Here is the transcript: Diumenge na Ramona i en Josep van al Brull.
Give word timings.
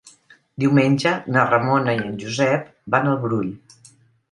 Diumenge 0.63 1.11
na 1.35 1.43
Ramona 1.51 1.95
i 1.99 2.03
en 2.07 2.17
Josep 2.25 2.67
van 2.97 3.13
al 3.13 3.23
Brull. 3.29 3.55